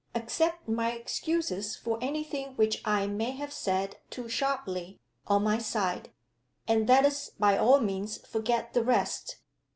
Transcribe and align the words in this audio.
"Accept 0.15 0.67
my 0.67 0.93
excuses 0.93 1.75
for 1.75 1.99
any 2.01 2.23
thing 2.23 2.55
which 2.55 2.81
I 2.83 3.05
may 3.05 3.29
have 3.33 3.53
said 3.53 3.97
too 4.09 4.27
sharply, 4.27 4.99
on 5.27 5.43
my 5.43 5.59
side; 5.59 6.09
and 6.67 6.87
let 6.89 7.05
us 7.05 7.29
by 7.29 7.55
all 7.55 7.79
means 7.79 8.17
forget 8.25 8.73
the 8.73 8.83
rest." 8.83 9.37